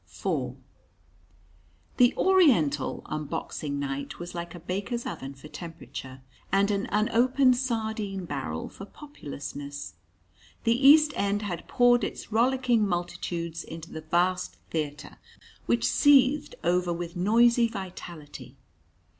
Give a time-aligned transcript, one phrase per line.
[0.09, 0.55] IV.
[1.97, 7.55] The Oriental, on Boxing Night, was like a baker's oven for temperature, and an unopened
[7.55, 9.93] sardine barrel for populousness.
[10.63, 15.17] The East end had poured its rollicking multitudes into the vast theatre,
[15.67, 18.55] which seethed over with noisy vitality.